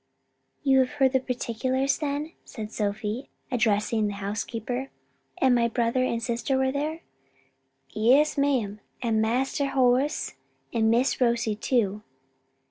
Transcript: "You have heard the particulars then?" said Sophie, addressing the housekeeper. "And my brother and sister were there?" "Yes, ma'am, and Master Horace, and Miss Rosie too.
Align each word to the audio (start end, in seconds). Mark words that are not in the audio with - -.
"You 0.63 0.79
have 0.79 0.93
heard 0.93 1.11
the 1.11 1.19
particulars 1.19 1.99
then?" 1.99 2.33
said 2.43 2.71
Sophie, 2.71 3.29
addressing 3.51 4.07
the 4.07 4.15
housekeeper. 4.15 4.89
"And 5.39 5.53
my 5.53 5.67
brother 5.67 6.03
and 6.03 6.23
sister 6.23 6.57
were 6.57 6.71
there?" 6.71 7.01
"Yes, 7.91 8.35
ma'am, 8.35 8.79
and 9.03 9.21
Master 9.21 9.67
Horace, 9.69 10.33
and 10.73 10.89
Miss 10.89 11.21
Rosie 11.21 11.55
too. 11.55 12.01